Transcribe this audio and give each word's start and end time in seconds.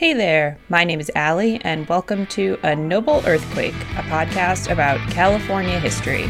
Hey 0.00 0.14
there, 0.14 0.56
my 0.70 0.82
name 0.84 0.98
is 0.98 1.10
Alli, 1.14 1.60
and 1.62 1.86
welcome 1.86 2.24
to 2.28 2.58
A 2.62 2.74
Noble 2.74 3.22
Earthquake, 3.26 3.74
a 3.74 4.02
podcast 4.04 4.72
about 4.72 4.98
California 5.10 5.78
history. 5.78 6.22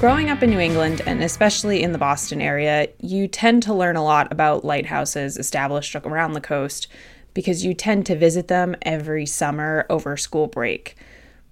Growing 0.00 0.28
up 0.28 0.42
in 0.42 0.50
New 0.50 0.58
England, 0.58 1.02
and 1.06 1.22
especially 1.22 1.84
in 1.84 1.92
the 1.92 1.98
Boston 1.98 2.40
area, 2.40 2.88
you 2.98 3.28
tend 3.28 3.62
to 3.62 3.72
learn 3.72 3.94
a 3.94 4.02
lot 4.02 4.32
about 4.32 4.64
lighthouses 4.64 5.36
established 5.36 5.94
around 5.94 6.32
the 6.32 6.40
coast 6.40 6.88
because 7.32 7.64
you 7.64 7.74
tend 7.74 8.04
to 8.06 8.16
visit 8.16 8.48
them 8.48 8.74
every 8.82 9.24
summer 9.24 9.86
over 9.88 10.16
school 10.16 10.48
break. 10.48 10.96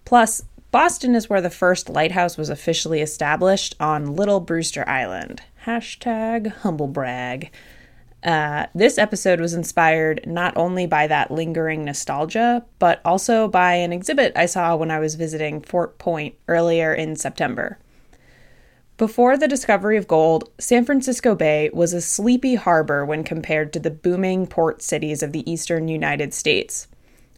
Plus, 0.05 0.43
Boston 0.73 1.15
is 1.15 1.29
where 1.29 1.43
the 1.43 1.51
first 1.51 1.91
lighthouse 1.91 2.39
was 2.39 2.49
officially 2.49 3.03
established 3.03 3.77
on 3.79 4.17
Little 4.17 4.41
Brewster 4.41 4.89
Island. 4.89 5.43
Hashtag 5.67 6.51
humble 6.51 6.87
brag. 6.87 7.53
Uh, 8.25 8.67
this 8.75 8.97
episode 8.97 9.39
was 9.39 9.53
inspired 9.53 10.23
not 10.27 10.57
only 10.57 10.87
by 10.87 11.07
that 11.09 11.31
lingering 11.31 11.85
nostalgia, 11.85 12.65
but 12.79 13.03
also 13.05 13.49
by 13.49 13.75
an 13.75 13.93
exhibit 13.93 14.33
I 14.35 14.47
saw 14.47 14.75
when 14.75 14.91
I 14.91 14.99
was 14.99 15.15
visiting 15.15 15.61
Fort 15.61 15.99
Point 15.99 16.37
earlier 16.49 16.95
in 16.95 17.17
September. 17.17 17.79
Before 18.97 19.37
the 19.37 19.49
discovery 19.49 19.99
of 19.99 20.09
gold, 20.09 20.49
San 20.59 20.87
Francisco 20.87 21.35
Bay 21.35 21.69
was 21.75 21.93
a 21.93 22.01
sleepy 22.01 22.55
harbor 22.55 23.05
when 23.05 23.25
compared 23.25 23.75
to 23.75 23.79
the 23.79 23.91
booming 23.91 24.47
port 24.47 24.81
cities 24.81 25.23
of 25.23 25.33
the 25.33 25.51
eastern 25.51 25.89
United 25.89 26.33
States. 26.33 26.89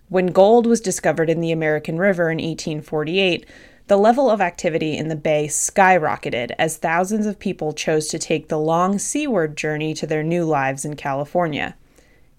When 0.08 0.26
gold 0.28 0.66
was 0.66 0.80
discovered 0.80 1.30
in 1.30 1.40
the 1.40 1.52
American 1.52 1.98
River 1.98 2.30
in 2.30 2.38
1848, 2.38 3.46
the 3.86 3.96
level 3.96 4.30
of 4.30 4.40
activity 4.40 4.96
in 4.96 5.08
the 5.08 5.16
bay 5.16 5.46
skyrocketed 5.46 6.52
as 6.58 6.76
thousands 6.76 7.26
of 7.26 7.38
people 7.38 7.72
chose 7.72 8.08
to 8.08 8.18
take 8.18 8.48
the 8.48 8.58
long 8.58 8.98
seaward 8.98 9.56
journey 9.56 9.94
to 9.94 10.06
their 10.06 10.22
new 10.22 10.44
lives 10.44 10.84
in 10.84 10.96
California. 10.96 11.76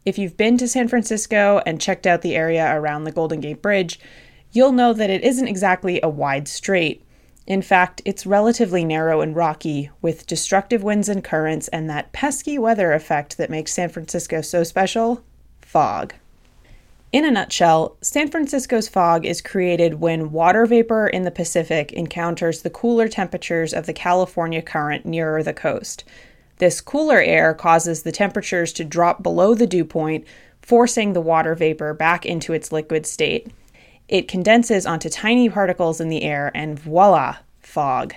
If 0.05 0.17
you've 0.17 0.37
been 0.37 0.57
to 0.57 0.67
San 0.67 0.87
Francisco 0.87 1.61
and 1.65 1.81
checked 1.81 2.07
out 2.07 2.21
the 2.21 2.35
area 2.35 2.75
around 2.75 3.03
the 3.03 3.11
Golden 3.11 3.39
Gate 3.39 3.61
Bridge, 3.61 3.99
you'll 4.51 4.71
know 4.71 4.93
that 4.93 5.09
it 5.09 5.23
isn't 5.23 5.47
exactly 5.47 5.99
a 6.01 6.09
wide 6.09 6.47
strait, 6.47 7.01
in 7.47 7.61
fact, 7.61 8.01
it's 8.05 8.25
relatively 8.25 8.83
narrow 8.83 9.21
and 9.21 9.35
rocky, 9.35 9.91
with 10.01 10.25
destructive 10.25 10.81
winds 10.81 11.07
and 11.07 11.23
currents 11.23 11.67
and 11.67 11.89
that 11.89 12.11
pesky 12.11 12.57
weather 12.57 12.91
effect 12.91 13.37
that 13.37 13.51
makes 13.51 13.73
San 13.73 13.89
Francisco 13.89 14.41
so 14.41 14.63
special 14.63 15.23
fog. 15.61 16.13
In 17.11 17.23
a 17.23 17.31
nutshell, 17.31 17.95
San 18.01 18.29
Francisco's 18.29 18.89
fog 18.89 19.25
is 19.25 19.41
created 19.41 20.01
when 20.01 20.31
water 20.31 20.65
vapor 20.65 21.07
in 21.07 21.23
the 21.23 21.31
Pacific 21.31 21.93
encounters 21.93 22.61
the 22.61 22.69
cooler 22.69 23.07
temperatures 23.07 23.73
of 23.73 23.85
the 23.85 23.93
California 23.93 24.61
current 24.61 25.05
nearer 25.05 25.41
the 25.41 25.53
coast. 25.53 26.03
This 26.57 26.81
cooler 26.81 27.19
air 27.19 27.53
causes 27.53 28.03
the 28.03 28.11
temperatures 28.11 28.73
to 28.73 28.83
drop 28.83 29.23
below 29.23 29.53
the 29.53 29.67
dew 29.67 29.85
point, 29.85 30.25
forcing 30.61 31.13
the 31.13 31.21
water 31.21 31.55
vapor 31.55 31.93
back 31.93 32.25
into 32.25 32.53
its 32.53 32.71
liquid 32.71 33.05
state. 33.05 33.51
It 34.07 34.27
condenses 34.27 34.85
onto 34.85 35.09
tiny 35.09 35.49
particles 35.49 36.01
in 36.01 36.09
the 36.09 36.23
air, 36.23 36.51
and 36.53 36.77
voila, 36.77 37.37
fog. 37.59 38.15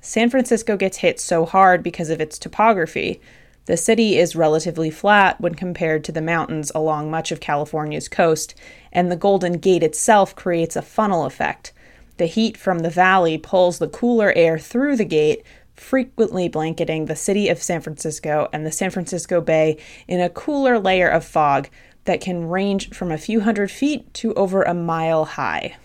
San 0.00 0.30
Francisco 0.30 0.76
gets 0.76 0.98
hit 0.98 1.20
so 1.20 1.44
hard 1.44 1.82
because 1.82 2.10
of 2.10 2.20
its 2.20 2.38
topography. 2.38 3.20
The 3.66 3.76
city 3.76 4.18
is 4.18 4.34
relatively 4.34 4.90
flat 4.90 5.40
when 5.40 5.54
compared 5.54 6.02
to 6.04 6.12
the 6.12 6.20
mountains 6.20 6.72
along 6.74 7.10
much 7.10 7.30
of 7.30 7.40
California's 7.40 8.08
coast, 8.08 8.54
and 8.92 9.10
the 9.10 9.16
Golden 9.16 9.54
Gate 9.54 9.84
itself 9.84 10.34
creates 10.34 10.74
a 10.74 10.82
funnel 10.82 11.24
effect. 11.24 11.72
The 12.16 12.26
heat 12.26 12.56
from 12.56 12.80
the 12.80 12.90
valley 12.90 13.38
pulls 13.38 13.78
the 13.78 13.88
cooler 13.88 14.32
air 14.34 14.58
through 14.58 14.96
the 14.96 15.04
gate, 15.04 15.44
frequently 15.76 16.48
blanketing 16.48 17.06
the 17.06 17.16
city 17.16 17.48
of 17.48 17.62
San 17.62 17.80
Francisco 17.80 18.48
and 18.52 18.66
the 18.66 18.72
San 18.72 18.90
Francisco 18.90 19.40
Bay 19.40 19.78
in 20.08 20.20
a 20.20 20.28
cooler 20.28 20.78
layer 20.78 21.08
of 21.08 21.24
fog 21.24 21.68
that 22.04 22.20
can 22.20 22.48
range 22.48 22.90
from 22.90 23.12
a 23.12 23.18
few 23.18 23.40
hundred 23.40 23.70
feet 23.70 24.12
to 24.14 24.34
over 24.34 24.62
a 24.62 24.74
mile 24.74 25.24
high. 25.24 25.76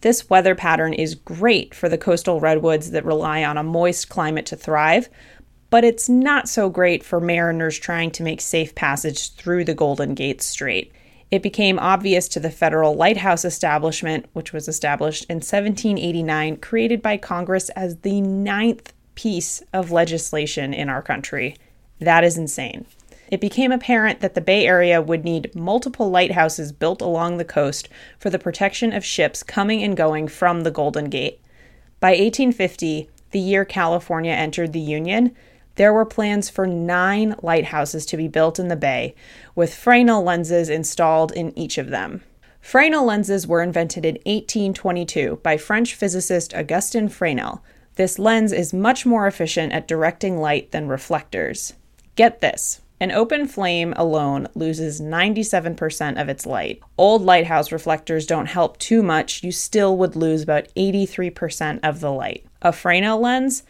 This 0.00 0.30
weather 0.30 0.54
pattern 0.54 0.92
is 0.92 1.14
great 1.14 1.74
for 1.74 1.88
the 1.88 1.98
coastal 1.98 2.38
redwoods 2.38 2.90
that 2.92 3.04
rely 3.04 3.42
on 3.42 3.58
a 3.58 3.62
moist 3.62 4.08
climate 4.08 4.46
to 4.46 4.56
thrive, 4.56 5.08
but 5.74 5.82
it's 5.82 6.08
not 6.08 6.48
so 6.48 6.70
great 6.70 7.02
for 7.02 7.18
mariners 7.18 7.76
trying 7.76 8.08
to 8.08 8.22
make 8.22 8.40
safe 8.40 8.76
passage 8.76 9.34
through 9.34 9.64
the 9.64 9.74
Golden 9.74 10.14
Gate 10.14 10.40
Strait. 10.40 10.92
It 11.32 11.42
became 11.42 11.80
obvious 11.80 12.28
to 12.28 12.38
the 12.38 12.52
federal 12.52 12.94
lighthouse 12.94 13.44
establishment, 13.44 14.26
which 14.34 14.52
was 14.52 14.68
established 14.68 15.24
in 15.28 15.38
1789, 15.38 16.58
created 16.58 17.02
by 17.02 17.16
Congress 17.16 17.70
as 17.70 17.96
the 17.96 18.20
ninth 18.20 18.92
piece 19.16 19.64
of 19.72 19.90
legislation 19.90 20.72
in 20.72 20.88
our 20.88 21.02
country. 21.02 21.56
That 21.98 22.22
is 22.22 22.38
insane 22.38 22.86
it 23.32 23.40
became 23.40 23.72
apparent 23.72 24.20
that 24.20 24.34
the 24.34 24.40
Bay 24.40 24.68
Area 24.68 25.02
would 25.02 25.24
need 25.24 25.52
multiple 25.56 26.08
lighthouses 26.08 26.70
built 26.70 27.02
along 27.02 27.36
the 27.36 27.44
coast 27.44 27.88
for 28.16 28.30
the 28.30 28.38
protection 28.38 28.92
of 28.92 29.04
ships 29.04 29.42
coming 29.42 29.82
and 29.82 29.96
going 29.96 30.28
from 30.28 30.62
the 30.62 30.70
Golden 30.70 31.06
Gate. 31.06 31.40
By 31.98 32.10
1850, 32.10 33.10
the 33.32 33.40
year 33.40 33.64
California 33.64 34.30
entered 34.30 34.72
the 34.72 34.78
Union, 34.78 35.34
there 35.76 35.92
were 35.92 36.04
plans 36.04 36.48
for 36.48 36.66
nine 36.66 37.34
lighthouses 37.42 38.06
to 38.06 38.16
be 38.16 38.28
built 38.28 38.58
in 38.58 38.68
the 38.68 38.76
bay, 38.76 39.14
with 39.54 39.74
Fresnel 39.74 40.22
lenses 40.22 40.68
installed 40.68 41.32
in 41.32 41.56
each 41.58 41.78
of 41.78 41.90
them. 41.90 42.22
Fresnel 42.60 43.04
lenses 43.04 43.46
were 43.46 43.62
invented 43.62 44.04
in 44.04 44.14
1822 44.24 45.40
by 45.42 45.56
French 45.56 45.94
physicist 45.94 46.54
Augustin 46.54 47.08
Fresnel. 47.08 47.62
This 47.96 48.18
lens 48.18 48.52
is 48.52 48.72
much 48.72 49.04
more 49.04 49.26
efficient 49.26 49.72
at 49.72 49.86
directing 49.86 50.38
light 50.38 50.72
than 50.72 50.88
reflectors. 50.88 51.74
Get 52.16 52.40
this 52.40 52.80
an 53.00 53.10
open 53.10 53.46
flame 53.48 53.92
alone 53.96 54.48
loses 54.54 55.00
97% 55.00 56.20
of 56.20 56.28
its 56.28 56.46
light. 56.46 56.80
Old 56.96 57.22
lighthouse 57.22 57.72
reflectors 57.72 58.24
don't 58.24 58.46
help 58.46 58.78
too 58.78 59.02
much, 59.02 59.42
you 59.42 59.52
still 59.52 59.96
would 59.98 60.16
lose 60.16 60.42
about 60.42 60.68
83% 60.74 61.80
of 61.82 62.00
the 62.00 62.12
light. 62.12 62.46
A 62.62 62.72
Fresnel 62.72 63.20
lens, 63.20 63.64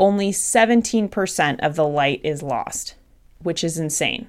only 0.00 0.32
17% 0.32 1.60
of 1.60 1.76
the 1.76 1.86
light 1.86 2.20
is 2.24 2.42
lost, 2.42 2.96
which 3.42 3.62
is 3.62 3.78
insane. 3.78 4.26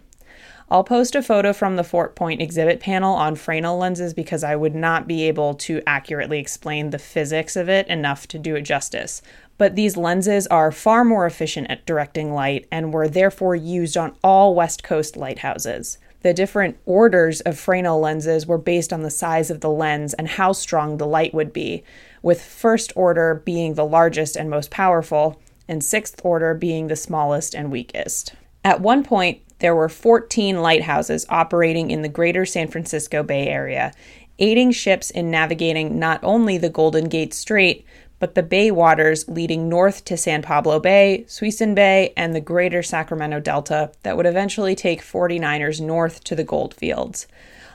I'll 0.70 0.84
post 0.84 1.16
a 1.16 1.22
photo 1.22 1.52
from 1.52 1.76
the 1.76 1.84
Fort 1.84 2.16
Point 2.16 2.42
exhibit 2.42 2.80
panel 2.80 3.14
on 3.14 3.36
Fresnel 3.36 3.78
lenses 3.78 4.14
because 4.14 4.44
I 4.44 4.56
would 4.56 4.76
not 4.76 5.08
be 5.08 5.24
able 5.24 5.54
to 5.56 5.82
accurately 5.86 6.40
explain 6.40 6.92
the 6.92 7.00
physics 7.00 7.56
of 7.56 7.68
it 7.68 7.88
enough 7.88 8.28
to 8.28 8.40
do 8.40 8.56
it 8.56 8.62
justice 8.62 9.22
but 9.62 9.76
these 9.76 9.96
lenses 9.96 10.48
are 10.48 10.72
far 10.72 11.06
more 11.06 11.28
efficient 11.28 11.70
at 11.70 11.86
directing 11.86 12.34
light 12.34 12.68
and 12.72 12.92
were 12.92 13.08
therefore 13.08 13.56
used 13.56 13.96
on 13.96 14.16
all 14.24 14.56
West 14.56 14.82
Coast 14.82 15.16
lighthouses. 15.16 16.00
The 16.22 16.34
different 16.34 16.80
orders 16.88 17.42
of 17.42 17.60
Fresnel 17.60 18.00
lenses 18.00 18.48
were 18.48 18.58
based 18.58 18.92
on 18.92 19.04
the 19.04 19.12
size 19.12 19.52
of 19.52 19.62
the 19.62 19.70
lens 19.70 20.16
and 20.16 20.28
how 20.28 20.54
strong 20.54 20.98
the 20.98 21.06
light 21.06 21.36
would 21.36 21.54
be, 21.54 21.84
with 22.24 22.42
first 22.42 22.92
order 22.96 23.44
being 23.46 23.76
the 23.76 23.86
largest 23.86 24.36
and 24.36 24.50
most 24.50 24.72
powerful, 24.72 25.40
and 25.72 25.84
sixth 25.84 26.22
order 26.24 26.54
being 26.54 26.88
the 26.88 26.96
smallest 26.96 27.56
and 27.56 27.72
weakest. 27.72 28.34
At 28.64 28.82
one 28.82 29.04
point, 29.04 29.42
there 29.60 29.74
were 29.76 29.90
14 29.90 30.62
lighthouses 30.62 31.26
operating 31.30 31.90
in 31.90 32.02
the 32.02 32.10
greater 32.10 32.46
San 32.46 32.68
Francisco 32.68 33.24
Bay 33.24 33.48
Area, 33.48 33.94
aiding 34.38 34.72
ships 34.72 35.10
in 35.10 35.32
navigating 35.32 35.98
not 35.98 36.20
only 36.24 36.58
the 36.58 36.70
Golden 36.70 37.08
Gate 37.08 37.34
Strait, 37.34 37.86
but 38.20 38.36
the 38.36 38.44
bay 38.44 38.70
waters 38.70 39.28
leading 39.28 39.70
north 39.70 40.04
to 40.06 40.18
San 40.18 40.42
Pablo 40.42 40.80
Bay, 40.80 41.26
Suisun 41.28 41.74
Bay, 41.74 42.14
and 42.18 42.36
the 42.36 42.42
greater 42.42 42.84
Sacramento 42.84 43.40
Delta 43.40 43.92
that 44.04 44.18
would 44.18 44.28
eventually 44.28 44.76
take 44.76 45.02
49ers 45.02 45.82
north 45.82 46.24
to 46.26 46.36
the 46.36 46.44
gold 46.44 46.74
fields. 46.74 47.28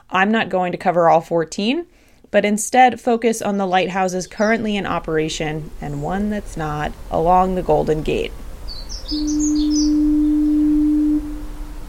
I'm 0.09 0.31
not 0.31 0.49
going 0.49 0.71
to 0.71 0.77
cover 0.77 1.09
all 1.09 1.19
14, 1.19 1.85
but 2.31 2.45
instead 2.45 2.99
focus 2.99 3.41
on 3.41 3.57
the 3.57 3.65
lighthouses 3.65 4.27
currently 4.27 4.75
in 4.75 4.85
operation 4.85 5.71
and 5.81 6.03
one 6.03 6.29
that's 6.29 6.57
not 6.57 6.91
along 7.09 7.55
the 7.55 7.63
Golden 7.63 8.01
Gate. 8.01 8.31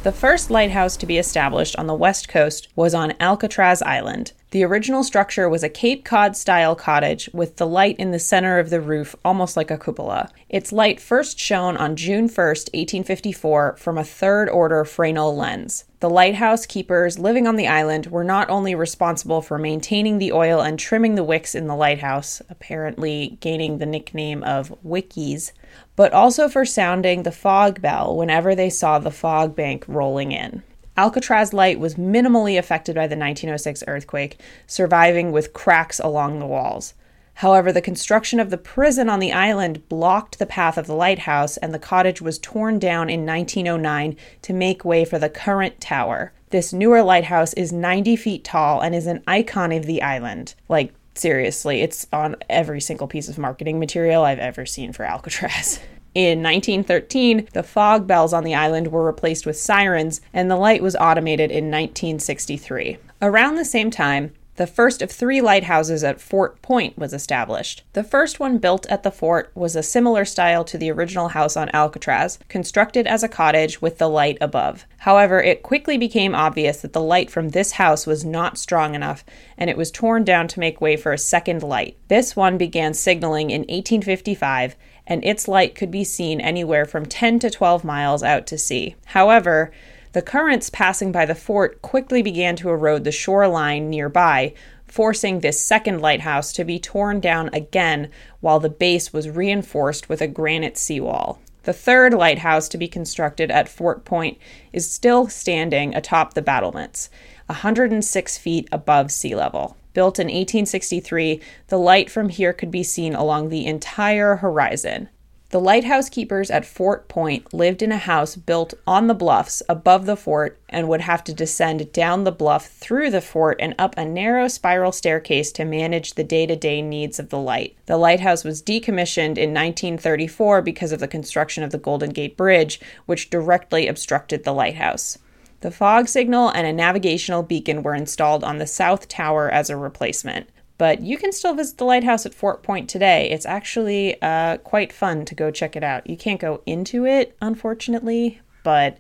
The 0.05 0.13
first 0.13 0.51
lighthouse 0.51 0.97
to 0.99 1.07
be 1.07 1.19
established 1.19 1.77
on 1.77 1.87
the 1.87 1.95
west 1.95 2.29
coast 2.29 2.69
was 2.77 2.95
on 2.95 3.15
Alcatraz 3.21 3.83
Island. 3.83 4.33
The 4.51 4.65
original 4.65 5.05
structure 5.05 5.47
was 5.47 5.63
a 5.63 5.69
Cape 5.69 6.07
Cod 6.07 6.35
style 6.35 6.75
cottage 6.75 7.29
with 7.35 7.57
the 7.57 7.67
light 7.67 7.97
in 7.99 8.13
the 8.13 8.19
center 8.19 8.59
of 8.59 8.71
the 8.71 8.81
roof, 8.81 9.15
almost 9.23 9.59
like 9.59 9.71
a 9.71 9.77
cupola. 9.77 10.31
Its 10.49 10.73
light 10.73 11.03
first 11.03 11.39
shone 11.39 11.77
on 11.77 11.97
June 11.97 12.29
1, 12.29 12.31
1854, 12.31 13.77
from 13.77 13.99
a 13.99 14.05
third 14.05 14.49
order 14.49 14.87
Fresnel 14.87 15.37
lens. 15.37 15.85
The 16.01 16.09
lighthouse 16.09 16.65
keepers 16.65 17.19
living 17.19 17.47
on 17.47 17.57
the 17.57 17.69
island 17.69 18.07
were 18.07 18.25
not 18.25 18.49
only 18.49 18.75
responsible 18.75 19.43
for 19.43 19.59
maintaining 19.59 20.17
the 20.17 20.33
oil 20.33 20.63
and 20.63 20.79
trimming 20.79 21.15
the 21.15 21.25
wicks 21.25 21.55
in 21.55 21.67
the 21.67 21.77
lighthouse, 21.77 22.41
apparently 22.49 23.37
gaining 23.41 23.77
the 23.77 23.85
nickname 23.85 24.43
of 24.45 24.75
Wickies, 24.83 25.53
but 25.95 26.15
also 26.15 26.49
for 26.49 26.65
sounding 26.65 27.23
the 27.23 27.33
fog 27.33 27.83
bell 27.83 28.17
whenever 28.17 28.55
they 28.55 28.71
saw 28.71 28.99
the 28.99 29.11
fog 29.11 29.55
bank 29.55 29.85
rolling 29.87 30.33
in. 30.33 30.63
Alcatraz 30.99 31.53
Light 31.53 31.79
was 31.79 31.95
minimally 31.95 32.59
affected 32.59 32.97
by 32.97 33.07
the 33.07 33.15
1906 33.17 33.85
earthquake, 33.87 34.41
surviving 34.67 35.31
with 35.31 35.53
cracks 35.53 36.01
along 36.01 36.41
the 36.41 36.47
walls. 36.47 36.93
However, 37.35 37.71
the 37.71 37.81
construction 37.81 38.41
of 38.41 38.51
the 38.51 38.59
prison 38.59 39.09
on 39.09 39.21
the 39.21 39.33
island 39.33 39.89
blocked 39.89 40.41
the 40.41 40.45
path 40.45 40.77
of 40.77 40.89
the 40.89 40.97
lighthouse, 40.97 41.57
and 41.59 41.73
the 41.73 41.79
cottage 41.79 42.21
was 42.21 42.41
torn 42.41 42.81
down 42.81 43.09
in 43.09 43.25
1909 43.25 44.17
to 44.43 44.53
make 44.53 44.85
way 44.85 45.05
for 45.05 45.21
the 45.21 45.31
current 45.31 45.81
tower. 45.81 46.33
This 46.51 46.73
newer 46.73 47.05
lighthouse 47.05 47.53
is 47.53 47.73
90 47.73 48.17
feet 48.17 48.43
tall 48.43 48.81
and 48.81 48.93
is 48.93 49.07
an 49.07 49.23
icon 49.29 49.71
of 49.71 49.87
the 49.87 50.03
island. 50.03 50.57
Like, 50.69 50.93
seriously, 51.15 51.81
it's 51.81 52.09
on 52.13 52.35
every 52.51 52.81
single 52.81 53.07
piece 53.07 53.29
of 53.29 53.39
marketing 53.39 53.79
material 53.79 54.25
I've 54.25 54.41
ever 54.41 54.67
seen 54.67 54.93
for 54.93 55.05
Alcatraz. 55.05 55.79
In 56.15 56.43
1913, 56.43 57.49
the 57.53 57.63
fog 57.63 58.07
bells 58.07 58.33
on 58.33 58.45
the 58.45 58.55
island 58.55 58.89
were 58.89 59.05
replaced 59.05 59.47
with 59.47 59.59
sirens, 59.59 60.21
and 60.33 60.51
the 60.51 60.57
light 60.57 60.83
was 60.83 60.97
automated 60.97 61.51
in 61.51 61.71
1963. 61.71 62.99
Around 63.21 63.57
the 63.57 63.65
same 63.65 63.91
time, 63.91 64.33
the 64.59 64.67
first 64.67 65.03
of 65.03 65.11
three 65.13 65.41
lighthouses 65.41 66.03
at 66.03 66.21
Fort 66.21 66.61
Point 66.63 66.99
was 66.99 67.13
established. 67.13 67.85
The 67.93 68.03
first 68.03 68.41
one 68.41 68.59
built 68.59 68.87
at 68.87 69.05
the 69.05 69.13
fort 69.13 69.53
was 69.55 69.77
a 69.77 69.85
similar 69.85 70.25
style 70.25 70.65
to 70.65 70.77
the 70.77 70.91
original 70.91 71.29
house 71.29 71.57
on 71.57 71.71
Alcatraz, 71.73 72.41
constructed 72.49 73.07
as 73.07 73.23
a 73.23 73.29
cottage 73.29 73.81
with 73.81 73.99
the 73.99 74.09
light 74.09 74.37
above. 74.41 74.85
However, 74.99 75.41
it 75.41 75.63
quickly 75.63 75.97
became 75.97 76.35
obvious 76.35 76.81
that 76.81 76.93
the 76.93 77.01
light 77.01 77.31
from 77.31 77.51
this 77.51 77.71
house 77.73 78.05
was 78.05 78.25
not 78.25 78.59
strong 78.59 78.97
enough, 78.97 79.25
and 79.57 79.71
it 79.71 79.77
was 79.77 79.93
torn 79.93 80.25
down 80.25 80.49
to 80.49 80.59
make 80.59 80.81
way 80.81 80.97
for 80.97 81.13
a 81.13 81.19
second 81.19 81.63
light. 81.63 81.97
This 82.09 82.35
one 82.35 82.59
began 82.59 82.95
signaling 82.95 83.51
in 83.51 83.61
1855, 83.61 84.75
and 85.09 85.25
its 85.25 85.49
light 85.49 85.75
could 85.75 85.91
be 85.91 86.05
seen 86.05 86.41
anywhere 86.41 86.85
from 86.85 87.07
10 87.07 87.41
to 87.41 87.51
12 87.51 87.83
miles 87.83 88.23
out 88.23 88.47
to 88.47 88.59
sea. 88.59 88.95
However, 89.07 89.73
the 90.13 90.23
currents 90.23 90.71
passing 90.71 91.11
by 91.11 91.25
the 91.25 91.35
fort 91.35 91.83
quickly 91.83 92.23
began 92.23 92.55
to 92.57 92.69
erode 92.69 93.05
the 93.05 93.13
shoreline 93.13 93.89
nearby, 93.89 94.53
forcing 94.87 95.41
this 95.41 95.61
second 95.61 96.01
lighthouse 96.01 96.53
to 96.53 96.65
be 96.65 96.79
torn 96.79 97.21
down 97.21 97.51
again 97.53 98.11
while 98.41 98.61
the 98.61 98.69
base 98.69 99.13
was 99.13 99.29
reinforced 99.29 100.09
with 100.09 100.21
a 100.21 100.29
granite 100.29 100.77
seawall. 100.77 101.41
The 101.65 101.73
third 101.73 102.15
lighthouse 102.15 102.69
to 102.69 102.79
be 102.79 102.89
constructed 102.89 103.51
at 103.51 103.69
Fort 103.69 104.05
Point 104.05 104.39
is 104.73 104.91
still 104.91 105.29
standing 105.29 105.95
atop 105.95 106.35
the 106.35 106.43
battlements, 106.43 107.11
106 107.47 108.39
feet 108.39 108.69
above 108.71 109.11
sea 109.11 109.35
level. 109.35 109.78
Built 109.99 110.21
in 110.21 110.27
1863, 110.29 111.41
the 111.67 111.77
light 111.77 112.09
from 112.09 112.29
here 112.29 112.53
could 112.53 112.71
be 112.71 112.85
seen 112.85 113.17
along 113.17 113.49
the 113.49 113.67
entire 113.67 114.37
horizon. 114.37 115.09
The 115.51 115.59
lighthouse 115.59 116.09
keepers 116.09 116.53
at 116.53 116.65
Fort 116.65 117.09
Point 117.09 117.53
lived 117.53 117.83
in 117.83 117.91
a 117.91 117.97
house 117.97 118.37
built 118.37 118.75
on 118.87 119.09
the 119.09 119.15
bluffs 119.15 119.61
above 119.69 120.07
the 120.07 120.15
fort 120.15 120.61
and 120.69 120.89
would 120.89 121.01
have 121.01 121.25
to 121.25 121.35
descend 121.35 121.93
down 121.93 122.23
the 122.23 122.31
bluff 122.31 122.69
through 122.69 123.11
the 123.11 123.21
fort 123.21 123.57
and 123.59 123.75
up 123.77 123.99
a 123.99 124.05
narrow 124.05 124.47
spiral 124.47 124.93
staircase 124.93 125.51
to 125.51 125.65
manage 125.65 126.15
the 126.15 126.23
day 126.23 126.47
to 126.47 126.55
day 126.55 126.81
needs 126.81 127.19
of 127.19 127.31
the 127.31 127.41
light. 127.41 127.77
The 127.87 127.97
lighthouse 127.97 128.45
was 128.45 128.63
decommissioned 128.63 129.37
in 129.37 129.53
1934 129.53 130.63
because 130.63 130.93
of 130.93 131.01
the 131.01 131.09
construction 131.09 131.65
of 131.65 131.73
the 131.73 131.77
Golden 131.79 132.11
Gate 132.11 132.37
Bridge, 132.37 132.81
which 133.07 133.31
directly 133.31 133.89
obstructed 133.89 134.45
the 134.45 134.55
lighthouse. 134.55 135.19
The 135.61 135.71
fog 135.71 136.09
signal 136.09 136.51
and 136.51 136.67
a 136.67 136.73
navigational 136.73 137.43
beacon 137.43 137.83
were 137.83 137.95
installed 137.95 138.45
on 138.45 138.59
the 138.59 138.67
south 138.67 139.09
tower 139.09 139.51
as 139.51 139.71
a 139.71 139.77
replacement. 139.77 140.49
But 140.79 141.01
you 141.03 141.19
can 141.19 141.33
still 141.33 141.55
visit 141.55 141.79
the 141.79 141.85
lighthouse 141.85 142.25
at 142.25 142.35
Fort 142.35 142.63
Point 142.63 142.89
today. 142.89 143.29
It's 143.31 143.45
actually 143.45 144.21
uh, 144.23 144.59
quite 144.59 144.93
fun 144.93 145.25
to 145.25 145.35
go 145.35 145.51
check 145.51 145.75
it 145.75 145.83
out. 145.83 146.09
You 146.09 146.17
can't 146.17 146.41
go 146.41 146.63
into 146.67 147.05
it, 147.05 147.37
unfortunately, 147.43 148.41
but 148.63 148.99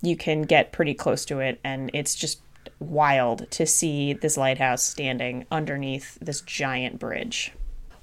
you 0.00 0.16
can 0.16 0.42
get 0.42 0.72
pretty 0.72 0.94
close 0.94 1.26
to 1.26 1.40
it, 1.40 1.60
and 1.62 1.90
it's 1.92 2.14
just 2.14 2.40
wild 2.80 3.50
to 3.50 3.66
see 3.66 4.14
this 4.14 4.38
lighthouse 4.38 4.82
standing 4.82 5.44
underneath 5.50 6.16
this 6.20 6.40
giant 6.40 6.98
bridge. 6.98 7.52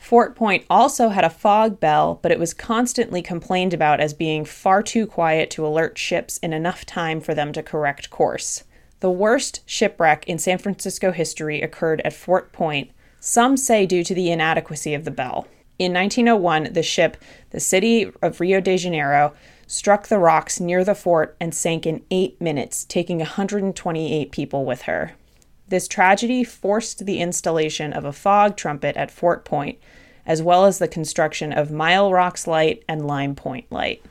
Fort 0.06 0.36
Point 0.36 0.66
also 0.70 1.10
had 1.10 1.24
a 1.24 1.32
fog 1.32 1.80
bell, 1.80 2.20
but 2.22 2.32
it 2.32 2.38
was 2.38 2.54
constantly 2.54 3.24
complained 3.24 3.74
about 3.74 4.00
as 4.00 4.14
being 4.14 4.46
far 4.46 4.84
too 4.84 5.08
quiet 5.08 5.50
to 5.50 5.66
alert 5.66 5.98
ships 5.98 6.38
in 6.44 6.54
enough 6.54 6.86
time 6.86 7.20
for 7.20 7.34
them 7.34 7.52
to 7.54 7.64
correct 7.64 8.12
course. 8.12 8.66
The 9.00 9.10
worst 9.10 9.62
shipwreck 9.66 10.24
in 10.28 10.38
San 10.38 10.60
Francisco 10.60 11.12
history 11.12 11.64
occurred 11.64 12.02
at 12.06 12.14
Fort 12.14 12.52
Point 12.52 12.92
some 13.20 13.58
say 13.58 13.88
due 13.88 14.04
to 14.04 14.14
the 14.14 14.30
inadequacy 14.30 14.94
of 14.94 15.06
the 15.06 15.10
bell. 15.12 15.48
In 15.80 15.92
1901, 15.92 16.74
the 16.74 16.84
ship, 16.84 17.18
the 17.50 17.60
City 17.60 18.12
of 18.22 18.40
Rio 18.40 18.62
de 18.62 18.78
Janeiro, 18.78 19.34
struck 19.66 20.08
the 20.08 20.20
rocks 20.20 20.60
near 20.60 20.84
the 20.84 20.94
fort 20.94 21.36
and 21.40 21.52
sank 21.52 21.88
in 21.88 22.06
eight 22.12 22.40
minutes, 22.40 22.86
taking 22.86 23.18
128 23.18 24.32
people 24.32 24.66
with 24.66 24.84
her. 24.84 25.14
This 25.68 25.88
tragedy 25.88 26.44
forced 26.44 27.06
the 27.06 27.20
installation 27.20 27.94
of 27.94 28.06
a 28.06 28.14
fog 28.14 28.56
trumpet 28.56 28.96
at 28.96 29.12
Fort 29.12 29.46
Point, 29.46 29.80
as 30.26 30.42
well 30.42 30.66
as 30.66 30.80
the 30.80 30.88
construction 30.88 31.52
of 31.52 31.72
Mile 31.72 32.12
Rocks 32.12 32.48
Light 32.48 32.84
and 32.88 33.08
Lime 33.08 33.36
Point 33.36 33.72
Light. 33.72 34.04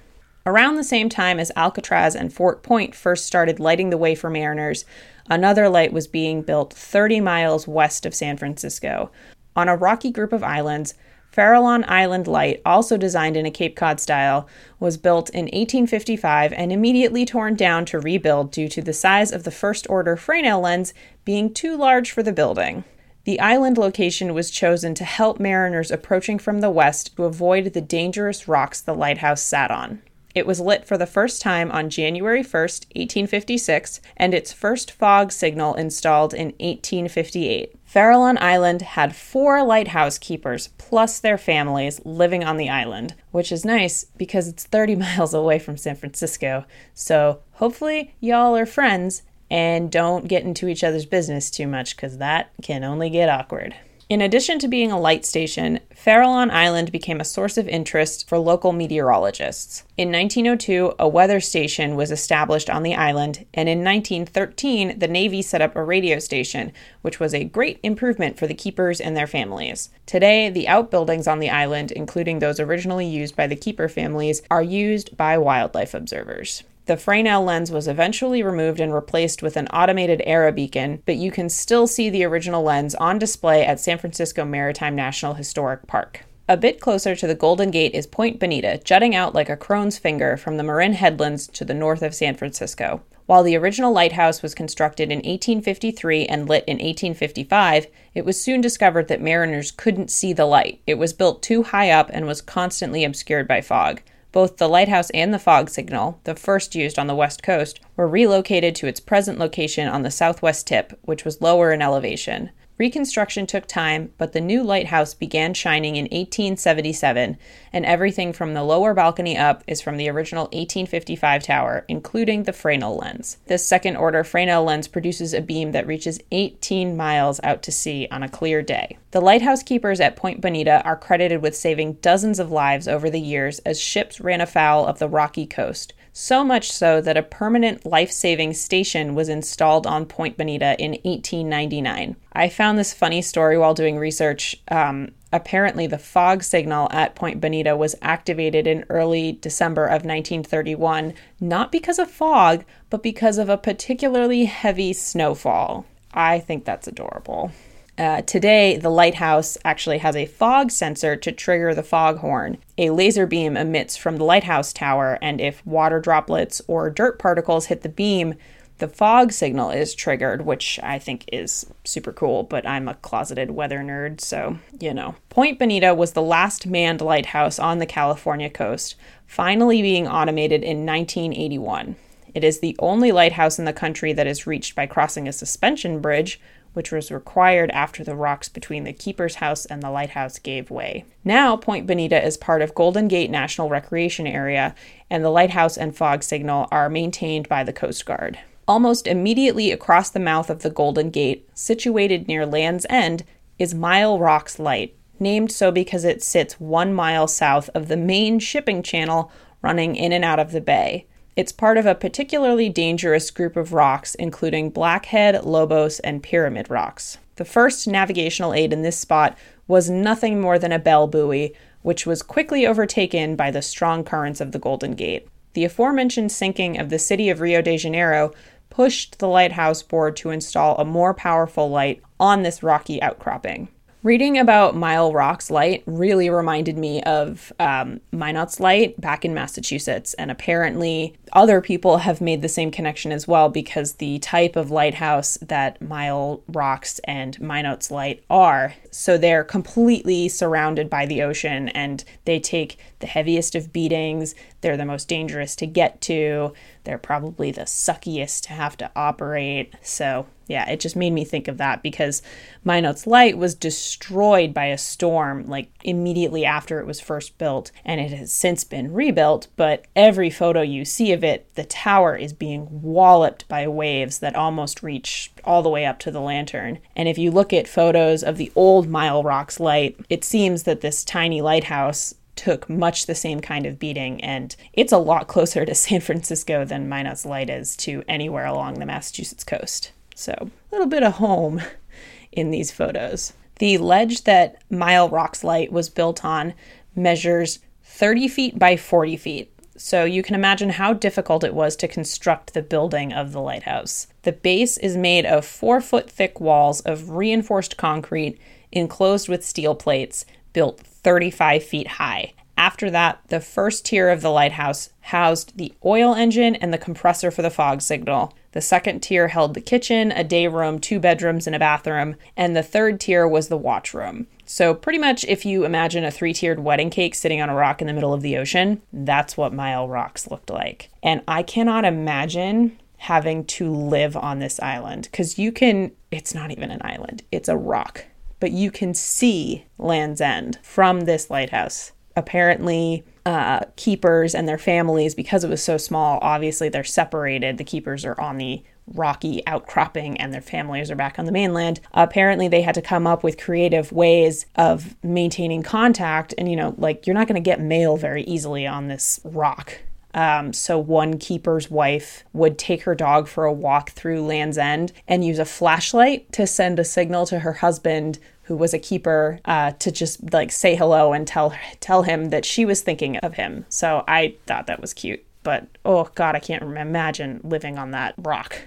Around 0.46 0.76
the 0.76 0.84
same 0.84 1.08
time 1.08 1.40
as 1.40 1.50
Alcatraz 1.56 2.14
and 2.14 2.32
Fort 2.32 2.62
Point 2.62 2.94
first 2.94 3.26
started 3.26 3.58
lighting 3.58 3.90
the 3.90 3.96
way 3.96 4.14
for 4.14 4.28
mariners, 4.28 4.84
Another 5.30 5.68
light 5.68 5.92
was 5.92 6.06
being 6.06 6.42
built 6.42 6.72
30 6.72 7.20
miles 7.20 7.66
west 7.66 8.04
of 8.04 8.14
San 8.14 8.36
Francisco. 8.36 9.10
On 9.56 9.68
a 9.68 9.76
rocky 9.76 10.10
group 10.10 10.32
of 10.32 10.42
islands, 10.42 10.94
Farallon 11.34 11.84
Island 11.88 12.28
Light, 12.28 12.62
also 12.64 12.96
designed 12.96 13.36
in 13.36 13.44
a 13.44 13.50
Cape 13.50 13.74
Cod 13.74 13.98
style, 13.98 14.46
was 14.78 14.96
built 14.96 15.30
in 15.30 15.46
1855 15.46 16.52
and 16.52 16.70
immediately 16.70 17.24
torn 17.24 17.56
down 17.56 17.84
to 17.86 17.98
rebuild 17.98 18.52
due 18.52 18.68
to 18.68 18.80
the 18.80 18.92
size 18.92 19.32
of 19.32 19.42
the 19.42 19.50
first 19.50 19.88
order 19.90 20.16
Fresnel 20.16 20.60
lens 20.60 20.94
being 21.24 21.52
too 21.52 21.76
large 21.76 22.12
for 22.12 22.22
the 22.22 22.32
building. 22.32 22.84
The 23.24 23.40
island 23.40 23.78
location 23.78 24.32
was 24.32 24.50
chosen 24.50 24.94
to 24.94 25.04
help 25.04 25.40
mariners 25.40 25.90
approaching 25.90 26.38
from 26.38 26.60
the 26.60 26.70
west 26.70 27.16
to 27.16 27.24
avoid 27.24 27.72
the 27.72 27.80
dangerous 27.80 28.46
rocks 28.46 28.80
the 28.80 28.94
lighthouse 28.94 29.42
sat 29.42 29.72
on. 29.72 30.02
It 30.34 30.46
was 30.46 30.60
lit 30.60 30.86
for 30.86 30.98
the 30.98 31.06
first 31.06 31.40
time 31.40 31.70
on 31.70 31.90
January 31.90 32.42
1st, 32.42 32.86
1856, 32.94 34.00
and 34.16 34.34
its 34.34 34.52
first 34.52 34.90
fog 34.90 35.32
signal 35.32 35.74
installed 35.74 36.34
in 36.34 36.48
1858. 36.58 37.74
Farallon 37.94 38.38
Island 38.40 38.82
had 38.82 39.14
four 39.14 39.62
lighthouse 39.62 40.18
keepers 40.18 40.70
plus 40.78 41.20
their 41.20 41.38
families 41.38 42.00
living 42.04 42.42
on 42.42 42.56
the 42.56 42.68
island, 42.68 43.14
which 43.30 43.52
is 43.52 43.64
nice 43.64 44.02
because 44.16 44.48
it's 44.48 44.64
30 44.64 44.96
miles 44.96 45.32
away 45.32 45.60
from 45.60 45.76
San 45.76 45.94
Francisco. 45.94 46.64
So 46.92 47.42
hopefully, 47.52 48.16
y'all 48.18 48.56
are 48.56 48.66
friends 48.66 49.22
and 49.48 49.92
don't 49.92 50.26
get 50.26 50.42
into 50.42 50.66
each 50.66 50.82
other's 50.82 51.06
business 51.06 51.52
too 51.52 51.68
much 51.68 51.94
because 51.94 52.18
that 52.18 52.50
can 52.62 52.82
only 52.82 53.10
get 53.10 53.28
awkward. 53.28 53.76
In 54.10 54.20
addition 54.20 54.58
to 54.58 54.68
being 54.68 54.92
a 54.92 55.00
light 55.00 55.24
station, 55.24 55.80
Farallon 55.94 56.50
Island 56.50 56.92
became 56.92 57.20
a 57.20 57.24
source 57.24 57.56
of 57.56 57.66
interest 57.66 58.28
for 58.28 58.36
local 58.36 58.72
meteorologists. 58.72 59.84
In 59.96 60.12
1902, 60.12 60.96
a 60.98 61.08
weather 61.08 61.40
station 61.40 61.96
was 61.96 62.10
established 62.10 62.68
on 62.68 62.82
the 62.82 62.94
island, 62.94 63.46
and 63.54 63.66
in 63.66 63.78
1913, 63.78 64.98
the 64.98 65.08
Navy 65.08 65.40
set 65.40 65.62
up 65.62 65.74
a 65.74 65.82
radio 65.82 66.18
station, 66.18 66.70
which 67.00 67.18
was 67.18 67.32
a 67.32 67.44
great 67.44 67.80
improvement 67.82 68.38
for 68.38 68.46
the 68.46 68.52
keepers 68.52 69.00
and 69.00 69.16
their 69.16 69.26
families. 69.26 69.88
Today, 70.04 70.50
the 70.50 70.68
outbuildings 70.68 71.26
on 71.26 71.38
the 71.38 71.48
island, 71.48 71.90
including 71.90 72.40
those 72.40 72.60
originally 72.60 73.06
used 73.06 73.34
by 73.34 73.46
the 73.46 73.56
keeper 73.56 73.88
families, 73.88 74.42
are 74.50 74.62
used 74.62 75.16
by 75.16 75.38
wildlife 75.38 75.94
observers. 75.94 76.62
The 76.86 76.98
Fresnel 76.98 77.42
lens 77.42 77.72
was 77.72 77.88
eventually 77.88 78.42
removed 78.42 78.78
and 78.78 78.92
replaced 78.92 79.42
with 79.42 79.56
an 79.56 79.68
automated 79.68 80.20
aero 80.26 80.52
beacon, 80.52 81.02
but 81.06 81.16
you 81.16 81.30
can 81.30 81.48
still 81.48 81.86
see 81.86 82.10
the 82.10 82.24
original 82.24 82.62
lens 82.62 82.94
on 82.96 83.18
display 83.18 83.64
at 83.64 83.80
San 83.80 83.96
Francisco 83.96 84.44
Maritime 84.44 84.94
National 84.94 85.32
Historic 85.32 85.86
Park. 85.86 86.26
A 86.46 86.58
bit 86.58 86.80
closer 86.80 87.16
to 87.16 87.26
the 87.26 87.34
Golden 87.34 87.70
Gate 87.70 87.94
is 87.94 88.06
Point 88.06 88.38
Bonita, 88.38 88.82
jutting 88.84 89.14
out 89.14 89.34
like 89.34 89.48
a 89.48 89.56
crone's 89.56 89.96
finger 89.96 90.36
from 90.36 90.58
the 90.58 90.62
Marin 90.62 90.92
Headlands 90.92 91.46
to 91.54 91.64
the 91.64 91.72
north 91.72 92.02
of 92.02 92.14
San 92.14 92.34
Francisco. 92.34 93.00
While 93.24 93.44
the 93.44 93.56
original 93.56 93.90
lighthouse 93.90 94.42
was 94.42 94.54
constructed 94.54 95.10
in 95.10 95.20
1853 95.20 96.26
and 96.26 96.46
lit 96.46 96.64
in 96.66 96.74
1855, 96.74 97.86
it 98.14 98.26
was 98.26 98.38
soon 98.38 98.60
discovered 98.60 99.08
that 99.08 99.22
mariners 99.22 99.70
couldn't 99.70 100.10
see 100.10 100.34
the 100.34 100.44
light. 100.44 100.82
It 100.86 100.98
was 100.98 101.14
built 101.14 101.42
too 101.42 101.62
high 101.62 101.90
up 101.90 102.10
and 102.12 102.26
was 102.26 102.42
constantly 102.42 103.04
obscured 103.04 103.48
by 103.48 103.62
fog. 103.62 104.02
Both 104.34 104.56
the 104.56 104.68
lighthouse 104.68 105.10
and 105.10 105.32
the 105.32 105.38
fog 105.38 105.70
signal, 105.70 106.18
the 106.24 106.34
first 106.34 106.74
used 106.74 106.98
on 106.98 107.06
the 107.06 107.14
west 107.14 107.44
coast, 107.44 107.78
were 107.96 108.08
relocated 108.08 108.74
to 108.74 108.88
its 108.88 108.98
present 108.98 109.38
location 109.38 109.86
on 109.86 110.02
the 110.02 110.10
southwest 110.10 110.66
tip, 110.66 110.98
which 111.02 111.24
was 111.24 111.40
lower 111.40 111.72
in 111.72 111.80
elevation. 111.80 112.50
Reconstruction 112.76 113.46
took 113.46 113.68
time, 113.68 114.10
but 114.18 114.32
the 114.32 114.40
new 114.40 114.64
lighthouse 114.64 115.14
began 115.14 115.54
shining 115.54 115.94
in 115.94 116.06
1877, 116.06 117.38
and 117.72 117.86
everything 117.86 118.32
from 118.32 118.54
the 118.54 118.64
lower 118.64 118.92
balcony 118.92 119.38
up 119.38 119.62
is 119.68 119.80
from 119.80 119.98
the 119.98 120.08
original 120.08 120.46
1855 120.46 121.44
tower, 121.44 121.84
including 121.86 122.42
the 122.42 122.52
Fresnel 122.52 122.96
lens. 122.96 123.38
This 123.46 123.64
second 123.64 123.94
order 123.94 124.24
Fresnel 124.24 124.64
lens 124.64 124.88
produces 124.88 125.32
a 125.32 125.40
beam 125.42 125.70
that 125.70 125.86
reaches 125.86 126.18
18 126.32 126.96
miles 126.96 127.38
out 127.44 127.62
to 127.62 127.70
sea 127.70 128.08
on 128.10 128.24
a 128.24 128.28
clear 128.28 128.62
day. 128.62 128.98
The 129.14 129.20
lighthouse 129.20 129.62
keepers 129.62 130.00
at 130.00 130.16
Point 130.16 130.40
Bonita 130.40 130.82
are 130.84 130.96
credited 130.96 131.40
with 131.40 131.54
saving 131.54 131.98
dozens 132.02 132.40
of 132.40 132.50
lives 132.50 132.88
over 132.88 133.08
the 133.08 133.20
years 133.20 133.60
as 133.60 133.80
ships 133.80 134.20
ran 134.20 134.40
afoul 134.40 134.86
of 134.86 134.98
the 134.98 135.06
rocky 135.08 135.46
coast 135.46 135.92
so 136.12 136.42
much 136.42 136.72
so 136.72 137.00
that 137.00 137.16
a 137.16 137.22
permanent 137.22 137.86
life 137.86 138.10
saving 138.10 138.54
station 138.54 139.14
was 139.14 139.28
installed 139.28 139.86
on 139.86 140.06
Point 140.06 140.36
Bonita 140.36 140.74
in 140.80 140.98
1899. 141.04 142.16
I 142.32 142.48
found 142.48 142.76
this 142.76 142.92
funny 142.92 143.22
story 143.22 143.56
while 143.56 143.72
doing 143.72 143.98
research 143.98 144.56
um, 144.66 145.12
apparently 145.32 145.86
the 145.86 145.96
fog 145.96 146.42
signal 146.42 146.88
at 146.90 147.14
Point 147.14 147.40
Bonita 147.40 147.76
was 147.76 147.94
activated 148.02 148.66
in 148.66 148.84
early 148.88 149.38
December 149.40 149.84
of 149.84 150.04
1931, 150.04 151.14
not 151.38 151.70
because 151.70 152.00
of 152.00 152.10
fog, 152.10 152.64
but 152.90 153.04
because 153.04 153.38
of 153.38 153.48
a 153.48 153.56
particularly 153.56 154.46
heavy 154.46 154.92
snowfall. 154.92 155.86
I 156.12 156.40
think 156.40 156.64
that's 156.64 156.88
adorable. 156.88 157.52
Uh, 157.96 158.22
today, 158.22 158.76
the 158.76 158.90
lighthouse 158.90 159.56
actually 159.64 159.98
has 159.98 160.16
a 160.16 160.26
fog 160.26 160.70
sensor 160.70 161.14
to 161.14 161.30
trigger 161.30 161.74
the 161.74 161.82
foghorn. 161.82 162.58
A 162.76 162.90
laser 162.90 163.26
beam 163.26 163.56
emits 163.56 163.96
from 163.96 164.16
the 164.16 164.24
lighthouse 164.24 164.72
tower, 164.72 165.18
and 165.22 165.40
if 165.40 165.64
water 165.64 166.00
droplets 166.00 166.60
or 166.66 166.90
dirt 166.90 167.18
particles 167.18 167.66
hit 167.66 167.82
the 167.82 167.88
beam, 167.88 168.34
the 168.78 168.88
fog 168.88 169.30
signal 169.30 169.70
is 169.70 169.94
triggered, 169.94 170.44
which 170.44 170.80
I 170.82 170.98
think 170.98 171.26
is 171.32 171.66
super 171.84 172.12
cool, 172.12 172.42
but 172.42 172.66
I'm 172.66 172.88
a 172.88 172.94
closeted 172.94 173.52
weather 173.52 173.78
nerd, 173.78 174.20
so 174.20 174.58
you 174.80 174.92
know. 174.92 175.14
Point 175.30 175.60
Bonita 175.60 175.94
was 175.94 176.12
the 176.12 176.22
last 176.22 176.66
manned 176.66 177.00
lighthouse 177.00 177.60
on 177.60 177.78
the 177.78 177.86
California 177.86 178.50
coast, 178.50 178.96
finally 179.28 179.80
being 179.80 180.08
automated 180.08 180.64
in 180.64 180.84
1981. 180.84 181.94
It 182.34 182.44
is 182.44 182.58
the 182.58 182.76
only 182.80 183.12
lighthouse 183.12 183.58
in 183.58 183.64
the 183.64 183.72
country 183.72 184.12
that 184.12 184.26
is 184.26 184.46
reached 184.46 184.74
by 184.74 184.86
crossing 184.86 185.28
a 185.28 185.32
suspension 185.32 186.00
bridge, 186.00 186.40
which 186.72 186.90
was 186.90 187.12
required 187.12 187.70
after 187.70 188.02
the 188.02 188.16
rocks 188.16 188.48
between 188.48 188.82
the 188.82 188.92
keeper's 188.92 189.36
house 189.36 189.64
and 189.64 189.80
the 189.80 189.90
lighthouse 189.90 190.40
gave 190.40 190.70
way. 190.70 191.04
Now, 191.24 191.56
Point 191.56 191.86
Bonita 191.86 192.22
is 192.22 192.36
part 192.36 192.60
of 192.60 192.74
Golden 192.74 193.06
Gate 193.06 193.30
National 193.30 193.68
Recreation 193.68 194.26
Area, 194.26 194.74
and 195.08 195.24
the 195.24 195.30
lighthouse 195.30 195.78
and 195.78 195.96
fog 195.96 196.24
signal 196.24 196.66
are 196.72 196.90
maintained 196.90 197.48
by 197.48 197.62
the 197.62 197.72
Coast 197.72 198.04
Guard. 198.04 198.40
Almost 198.66 199.06
immediately 199.06 199.70
across 199.70 200.10
the 200.10 200.18
mouth 200.18 200.50
of 200.50 200.62
the 200.62 200.70
Golden 200.70 201.10
Gate, 201.10 201.48
situated 201.54 202.26
near 202.26 202.44
Land's 202.44 202.86
End, 202.90 203.22
is 203.58 203.74
Mile 203.74 204.18
Rocks 204.18 204.58
Light, 204.58 204.96
named 205.20 205.52
so 205.52 205.70
because 205.70 206.02
it 206.02 206.24
sits 206.24 206.58
one 206.58 206.92
mile 206.92 207.28
south 207.28 207.70
of 207.74 207.86
the 207.86 207.96
main 207.96 208.40
shipping 208.40 208.82
channel 208.82 209.30
running 209.62 209.94
in 209.94 210.12
and 210.12 210.24
out 210.24 210.40
of 210.40 210.50
the 210.50 210.60
bay. 210.60 211.06
It's 211.36 211.50
part 211.50 211.76
of 211.78 211.86
a 211.86 211.96
particularly 211.96 212.68
dangerous 212.68 213.30
group 213.32 213.56
of 213.56 213.72
rocks, 213.72 214.14
including 214.14 214.70
Blackhead, 214.70 215.44
Lobos, 215.44 215.98
and 216.00 216.22
Pyramid 216.22 216.70
rocks. 216.70 217.18
The 217.36 217.44
first 217.44 217.88
navigational 217.88 218.54
aid 218.54 218.72
in 218.72 218.82
this 218.82 218.98
spot 218.98 219.36
was 219.66 219.90
nothing 219.90 220.40
more 220.40 220.60
than 220.60 220.70
a 220.70 220.78
bell 220.78 221.08
buoy, 221.08 221.52
which 221.82 222.06
was 222.06 222.22
quickly 222.22 222.64
overtaken 222.64 223.34
by 223.34 223.50
the 223.50 223.62
strong 223.62 224.04
currents 224.04 224.40
of 224.40 224.52
the 224.52 224.60
Golden 224.60 224.92
Gate. 224.92 225.26
The 225.54 225.64
aforementioned 225.64 226.30
sinking 226.30 226.78
of 226.78 226.88
the 226.88 227.00
city 227.00 227.28
of 227.30 227.40
Rio 227.40 227.60
de 227.60 227.76
Janeiro 227.78 228.32
pushed 228.70 229.18
the 229.18 229.28
lighthouse 229.28 229.82
board 229.82 230.16
to 230.16 230.30
install 230.30 230.76
a 230.76 230.84
more 230.84 231.14
powerful 231.14 231.68
light 231.68 232.00
on 232.20 232.42
this 232.42 232.62
rocky 232.62 233.02
outcropping. 233.02 233.68
Reading 234.04 234.36
about 234.36 234.76
Mile 234.76 235.14
Rock's 235.14 235.50
light 235.50 235.82
really 235.86 236.28
reminded 236.28 236.76
me 236.76 237.02
of 237.04 237.50
um, 237.58 238.02
Minot's 238.12 238.60
light 238.60 239.00
back 239.00 239.24
in 239.24 239.32
Massachusetts, 239.32 240.12
and 240.18 240.30
apparently 240.30 241.16
other 241.32 241.62
people 241.62 241.96
have 241.96 242.20
made 242.20 242.42
the 242.42 242.48
same 242.50 242.70
connection 242.70 243.12
as 243.12 243.26
well 243.26 243.48
because 243.48 243.94
the 243.94 244.18
type 244.18 244.56
of 244.56 244.70
lighthouse 244.70 245.38
that 245.40 245.80
Mile 245.80 246.42
Rocks 246.48 247.00
and 247.04 247.40
Minot's 247.40 247.90
light 247.90 248.22
are. 248.28 248.74
So 248.90 249.16
they're 249.16 249.42
completely 249.42 250.28
surrounded 250.28 250.90
by 250.90 251.06
the 251.06 251.22
ocean 251.22 251.70
and 251.70 252.04
they 252.26 252.38
take 252.38 252.78
the 252.98 253.06
heaviest 253.06 253.54
of 253.54 253.72
beatings. 253.72 254.34
They're 254.60 254.76
the 254.76 254.84
most 254.84 255.08
dangerous 255.08 255.56
to 255.56 255.66
get 255.66 256.02
to. 256.02 256.52
They're 256.84 256.98
probably 256.98 257.50
the 257.50 257.62
suckiest 257.62 258.42
to 258.42 258.52
have 258.52 258.76
to 258.78 258.90
operate. 258.94 259.74
So 259.82 260.26
yeah, 260.46 260.68
it 260.68 260.80
just 260.80 260.96
made 260.96 261.12
me 261.12 261.24
think 261.24 261.48
of 261.48 261.56
that 261.58 261.82
because 261.82 262.22
Minot's 262.64 263.06
Light 263.06 263.38
was 263.38 263.54
destroyed 263.54 264.52
by 264.52 264.66
a 264.66 264.78
storm 264.78 265.46
like 265.46 265.70
immediately 265.82 266.44
after 266.44 266.80
it 266.80 266.86
was 266.86 267.00
first 267.00 267.38
built, 267.38 267.72
and 267.84 268.00
it 268.00 268.10
has 268.10 268.32
since 268.32 268.62
been 268.64 268.92
rebuilt. 268.92 269.48
But 269.56 269.86
every 269.96 270.30
photo 270.30 270.60
you 270.60 270.84
see 270.84 271.12
of 271.12 271.24
it, 271.24 271.54
the 271.54 271.64
tower 271.64 272.14
is 272.16 272.32
being 272.32 272.82
walloped 272.82 273.48
by 273.48 273.66
waves 273.68 274.18
that 274.18 274.36
almost 274.36 274.82
reach 274.82 275.32
all 275.44 275.62
the 275.62 275.70
way 275.70 275.86
up 275.86 275.98
to 276.00 276.10
the 276.10 276.20
lantern. 276.20 276.78
And 276.94 277.08
if 277.08 277.16
you 277.16 277.30
look 277.30 277.52
at 277.52 277.68
photos 277.68 278.22
of 278.22 278.36
the 278.36 278.52
old 278.54 278.88
Mile 278.88 279.22
Rocks 279.22 279.58
Light, 279.58 279.96
it 280.10 280.24
seems 280.24 280.64
that 280.64 280.82
this 280.82 281.04
tiny 281.04 281.40
lighthouse 281.40 282.14
took 282.36 282.68
much 282.68 283.06
the 283.06 283.14
same 283.14 283.40
kind 283.40 283.66
of 283.66 283.78
beating, 283.78 284.22
and 284.22 284.54
it's 284.72 284.92
a 284.92 284.98
lot 284.98 285.28
closer 285.28 285.64
to 285.64 285.74
San 285.74 286.00
Francisco 286.00 286.64
than 286.64 286.88
Minot's 286.88 287.26
Light 287.26 287.50
is 287.50 287.76
to 287.78 288.02
anywhere 288.08 288.46
along 288.46 288.74
the 288.74 288.86
Massachusetts 288.86 289.44
coast. 289.44 289.92
So, 290.14 290.32
a 290.32 290.50
little 290.72 290.86
bit 290.86 291.02
of 291.02 291.14
home 291.14 291.60
in 292.32 292.50
these 292.50 292.70
photos. 292.70 293.32
The 293.58 293.78
ledge 293.78 294.24
that 294.24 294.62
Mile 294.70 295.08
Rocks 295.08 295.44
Light 295.44 295.72
was 295.72 295.88
built 295.88 296.24
on 296.24 296.54
measures 296.96 297.60
30 297.84 298.28
feet 298.28 298.58
by 298.58 298.76
40 298.76 299.16
feet. 299.16 299.50
So 299.76 300.04
you 300.04 300.22
can 300.22 300.34
imagine 300.34 300.70
how 300.70 300.92
difficult 300.92 301.42
it 301.42 301.54
was 301.54 301.74
to 301.76 301.88
construct 301.88 302.54
the 302.54 302.62
building 302.62 303.12
of 303.12 303.32
the 303.32 303.40
lighthouse. 303.40 304.06
The 304.22 304.32
base 304.32 304.78
is 304.78 304.96
made 304.96 305.26
of 305.26 305.44
four 305.44 305.80
foot 305.80 306.08
thick 306.08 306.40
walls 306.40 306.80
of 306.82 307.10
reinforced 307.10 307.76
concrete 307.76 308.38
enclosed 308.70 309.28
with 309.28 309.44
steel 309.44 309.74
plates 309.74 310.24
built 310.54 310.80
35 310.80 311.62
feet 311.62 311.86
high. 311.86 312.32
After 312.56 312.90
that, 312.90 313.20
the 313.28 313.40
first 313.40 313.84
tier 313.84 314.08
of 314.08 314.22
the 314.22 314.30
lighthouse 314.30 314.90
housed 315.00 315.58
the 315.58 315.74
oil 315.84 316.14
engine 316.14 316.54
and 316.54 316.72
the 316.72 316.78
compressor 316.78 317.30
for 317.30 317.42
the 317.42 317.50
fog 317.50 317.82
signal. 317.82 318.32
The 318.52 318.60
second 318.60 319.00
tier 319.00 319.28
held 319.28 319.54
the 319.54 319.60
kitchen, 319.60 320.12
a 320.12 320.22
day 320.22 320.46
room, 320.46 320.78
two 320.78 321.00
bedrooms, 321.00 321.46
and 321.46 321.56
a 321.56 321.58
bathroom. 321.58 322.14
And 322.36 322.56
the 322.56 322.62
third 322.62 323.00
tier 323.00 323.26
was 323.26 323.48
the 323.48 323.56
watch 323.56 323.92
room. 323.92 324.28
So, 324.46 324.74
pretty 324.74 324.98
much, 324.98 325.24
if 325.24 325.44
you 325.44 325.64
imagine 325.64 326.04
a 326.04 326.10
three 326.10 326.32
tiered 326.32 326.60
wedding 326.60 326.90
cake 326.90 327.14
sitting 327.14 327.40
on 327.40 327.50
a 327.50 327.54
rock 327.54 327.80
in 327.80 327.86
the 327.86 327.92
middle 327.92 328.14
of 328.14 328.22
the 328.22 328.36
ocean, 328.36 328.80
that's 328.92 329.36
what 329.36 329.52
Mile 329.52 329.88
Rocks 329.88 330.30
looked 330.30 330.50
like. 330.50 330.90
And 331.02 331.22
I 331.26 331.42
cannot 331.42 331.84
imagine 331.84 332.78
having 332.98 333.44
to 333.44 333.70
live 333.70 334.16
on 334.16 334.38
this 334.38 334.60
island 334.60 335.08
because 335.10 335.38
you 335.38 335.50
can, 335.50 335.92
it's 336.10 336.34
not 336.34 336.50
even 336.50 336.70
an 336.70 336.80
island, 336.82 337.22
it's 337.32 337.48
a 337.48 337.56
rock, 337.56 338.06
but 338.44 338.52
you 338.52 338.70
can 338.70 338.92
see 338.92 339.64
Land's 339.78 340.20
End 340.20 340.58
from 340.62 341.06
this 341.06 341.30
lighthouse. 341.30 341.92
Apparently, 342.14 343.02
uh, 343.24 343.60
keepers 343.76 344.34
and 344.34 344.46
their 344.46 344.58
families, 344.58 345.14
because 345.14 345.44
it 345.44 345.48
was 345.48 345.62
so 345.62 345.78
small, 345.78 346.18
obviously 346.20 346.68
they're 346.68 346.84
separated. 346.84 347.56
The 347.56 347.64
keepers 347.64 348.04
are 348.04 348.20
on 348.20 348.36
the 348.36 348.62
rocky 348.86 349.42
outcropping 349.46 350.20
and 350.20 350.34
their 350.34 350.42
families 350.42 350.90
are 350.90 350.94
back 350.94 351.18
on 351.18 351.24
the 351.24 351.32
mainland. 351.32 351.80
Apparently, 351.94 352.46
they 352.46 352.60
had 352.60 352.74
to 352.74 352.82
come 352.82 353.06
up 353.06 353.24
with 353.24 353.40
creative 353.40 353.92
ways 353.92 354.44
of 354.56 354.94
maintaining 355.02 355.62
contact. 355.62 356.34
And, 356.36 356.50
you 356.50 356.56
know, 356.56 356.74
like 356.76 357.06
you're 357.06 357.14
not 357.14 357.26
going 357.26 357.42
to 357.42 357.50
get 357.50 357.62
mail 357.62 357.96
very 357.96 358.24
easily 358.24 358.66
on 358.66 358.88
this 358.88 359.20
rock. 359.24 359.80
Um, 360.14 360.52
so, 360.52 360.78
one 360.78 361.18
keeper's 361.18 361.70
wife 361.70 362.24
would 362.32 362.56
take 362.56 362.82
her 362.84 362.94
dog 362.94 363.26
for 363.26 363.44
a 363.44 363.52
walk 363.52 363.90
through 363.90 364.24
Land's 364.24 364.56
End 364.56 364.92
and 365.08 365.24
use 365.24 365.40
a 365.40 365.44
flashlight 365.44 366.30
to 366.32 366.46
send 366.46 366.78
a 366.78 366.84
signal 366.84 367.26
to 367.26 367.40
her 367.40 367.54
husband 367.54 368.20
who 368.44 368.56
was 368.56 368.74
a 368.74 368.78
keeper 368.78 369.40
uh, 369.44 369.72
to 369.72 369.90
just 369.90 370.32
like 370.32 370.52
say 370.52 370.74
hello 370.74 371.12
and 371.12 371.26
tell 371.26 371.54
tell 371.80 372.02
him 372.02 372.30
that 372.30 372.44
she 372.44 372.64
was 372.64 372.82
thinking 372.82 373.16
of 373.18 373.34
him. 373.34 373.66
So 373.68 374.04
I 374.06 374.36
thought 374.46 374.66
that 374.66 374.80
was 374.80 374.94
cute. 374.94 375.24
But 375.42 375.66
oh 375.84 376.10
god, 376.14 376.34
I 376.34 376.40
can't 376.40 376.62
imagine 376.62 377.40
living 377.42 377.78
on 377.78 377.90
that 377.90 378.14
rock. 378.18 378.62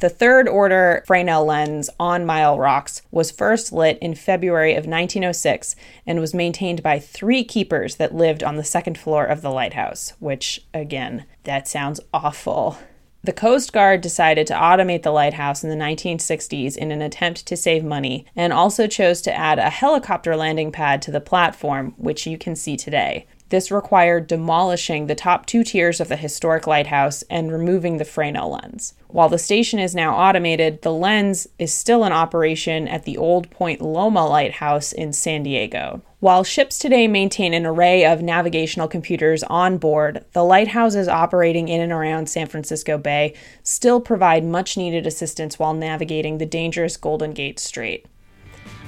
The 0.00 0.08
third 0.08 0.48
order 0.48 1.02
Fresnel 1.06 1.44
lens 1.44 1.90
on 1.98 2.24
Mile 2.24 2.56
Rocks 2.56 3.02
was 3.10 3.32
first 3.32 3.72
lit 3.72 3.98
in 3.98 4.14
February 4.14 4.72
of 4.72 4.86
1906 4.86 5.74
and 6.06 6.20
was 6.20 6.32
maintained 6.32 6.84
by 6.84 7.00
three 7.00 7.42
keepers 7.42 7.96
that 7.96 8.14
lived 8.14 8.44
on 8.44 8.56
the 8.56 8.64
second 8.64 8.96
floor 8.96 9.24
of 9.24 9.42
the 9.42 9.50
lighthouse, 9.50 10.12
which, 10.20 10.64
again, 10.72 11.24
that 11.42 11.66
sounds 11.66 11.98
awful. 12.14 12.78
The 13.24 13.32
Coast 13.32 13.72
Guard 13.72 14.00
decided 14.00 14.46
to 14.46 14.54
automate 14.54 15.02
the 15.02 15.10
lighthouse 15.10 15.64
in 15.64 15.70
the 15.70 15.76
1960s 15.76 16.76
in 16.76 16.92
an 16.92 17.02
attempt 17.02 17.46
to 17.46 17.56
save 17.56 17.84
money 17.84 18.24
and 18.36 18.52
also 18.52 18.86
chose 18.86 19.20
to 19.22 19.36
add 19.36 19.58
a 19.58 19.70
helicopter 19.70 20.36
landing 20.36 20.70
pad 20.70 21.02
to 21.02 21.10
the 21.10 21.20
platform, 21.20 21.94
which 21.96 22.26
you 22.26 22.38
can 22.38 22.54
see 22.54 22.76
today. 22.76 23.26
This 23.48 23.70
required 23.70 24.26
demolishing 24.26 25.06
the 25.06 25.14
top 25.14 25.46
two 25.46 25.64
tiers 25.64 26.00
of 26.00 26.08
the 26.08 26.16
historic 26.16 26.66
lighthouse 26.66 27.22
and 27.30 27.50
removing 27.50 27.96
the 27.96 28.04
Fresnel 28.04 28.50
lens. 28.50 28.94
While 29.08 29.30
the 29.30 29.38
station 29.38 29.78
is 29.78 29.94
now 29.94 30.14
automated, 30.14 30.82
the 30.82 30.92
lens 30.92 31.48
is 31.58 31.72
still 31.72 32.04
in 32.04 32.12
operation 32.12 32.86
at 32.86 33.04
the 33.04 33.16
old 33.16 33.50
Point 33.50 33.80
Loma 33.80 34.26
Lighthouse 34.28 34.92
in 34.92 35.12
San 35.12 35.42
Diego. 35.42 36.02
While 36.20 36.42
ships 36.42 36.80
today 36.80 37.06
maintain 37.06 37.54
an 37.54 37.64
array 37.64 38.04
of 38.04 38.22
navigational 38.22 38.88
computers 38.88 39.44
on 39.44 39.78
board, 39.78 40.24
the 40.32 40.42
lighthouses 40.42 41.06
operating 41.06 41.68
in 41.68 41.80
and 41.80 41.92
around 41.92 42.28
San 42.28 42.48
Francisco 42.48 42.98
Bay 42.98 43.34
still 43.62 44.00
provide 44.00 44.44
much 44.44 44.76
needed 44.76 45.06
assistance 45.06 45.60
while 45.60 45.74
navigating 45.74 46.38
the 46.38 46.46
dangerous 46.46 46.96
Golden 46.96 47.30
Gate 47.30 47.60
Strait. 47.60 48.04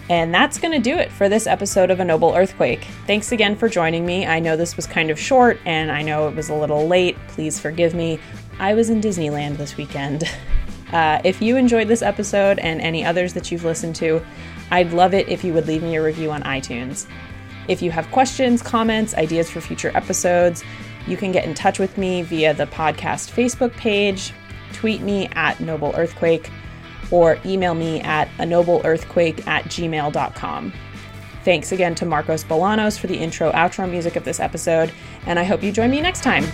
And 0.08 0.34
that's 0.34 0.58
going 0.58 0.72
to 0.72 0.80
do 0.80 0.98
it 0.98 1.12
for 1.12 1.28
this 1.28 1.46
episode 1.46 1.92
of 1.92 2.00
A 2.00 2.04
Noble 2.04 2.34
Earthquake. 2.34 2.84
Thanks 3.06 3.30
again 3.30 3.54
for 3.54 3.68
joining 3.68 4.04
me. 4.04 4.26
I 4.26 4.40
know 4.40 4.56
this 4.56 4.74
was 4.74 4.88
kind 4.88 5.08
of 5.08 5.16
short 5.16 5.60
and 5.64 5.92
I 5.92 6.02
know 6.02 6.26
it 6.26 6.34
was 6.34 6.48
a 6.48 6.54
little 6.54 6.88
late. 6.88 7.16
Please 7.28 7.60
forgive 7.60 7.94
me. 7.94 8.18
I 8.58 8.74
was 8.74 8.90
in 8.90 9.00
Disneyland 9.00 9.56
this 9.56 9.76
weekend. 9.76 10.24
Uh, 10.92 11.20
if 11.22 11.40
you 11.40 11.56
enjoyed 11.56 11.86
this 11.86 12.02
episode 12.02 12.58
and 12.58 12.80
any 12.80 13.04
others 13.04 13.32
that 13.32 13.52
you've 13.52 13.62
listened 13.62 13.94
to, 13.94 14.20
I'd 14.70 14.92
love 14.92 15.14
it 15.14 15.28
if 15.28 15.44
you 15.44 15.52
would 15.54 15.66
leave 15.66 15.82
me 15.82 15.96
a 15.96 16.02
review 16.02 16.30
on 16.30 16.42
iTunes. 16.42 17.06
If 17.68 17.82
you 17.82 17.90
have 17.90 18.10
questions, 18.10 18.62
comments, 18.62 19.14
ideas 19.14 19.50
for 19.50 19.60
future 19.60 19.90
episodes, 19.94 20.64
you 21.06 21.16
can 21.16 21.32
get 21.32 21.44
in 21.44 21.54
touch 21.54 21.78
with 21.78 21.96
me 21.98 22.22
via 22.22 22.54
the 22.54 22.66
podcast 22.66 23.30
Facebook 23.30 23.72
page, 23.72 24.32
tweet 24.72 25.00
me 25.00 25.28
at 25.32 25.60
Noble 25.60 25.92
Earthquake, 25.96 26.50
or 27.10 27.38
email 27.44 27.74
me 27.74 28.00
at 28.02 28.28
a 28.38 28.44
nobleearthquake 28.44 29.46
at 29.46 29.64
gmail.com. 29.64 30.72
Thanks 31.44 31.72
again 31.72 31.94
to 31.96 32.06
Marcos 32.06 32.44
Bolanos 32.44 32.98
for 32.98 33.06
the 33.06 33.16
intro 33.16 33.50
outro 33.52 33.90
music 33.90 34.16
of 34.16 34.24
this 34.24 34.40
episode, 34.40 34.92
and 35.26 35.38
I 35.38 35.44
hope 35.44 35.62
you 35.62 35.72
join 35.72 35.90
me 35.90 36.00
next 36.00 36.22
time. 36.22 36.44